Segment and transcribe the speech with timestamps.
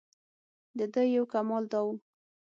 [0.77, 1.87] دده یو کمال دا و.